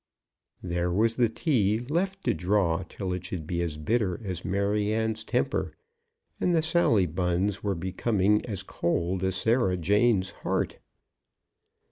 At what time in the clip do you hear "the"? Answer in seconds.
1.15-1.29, 6.55-6.63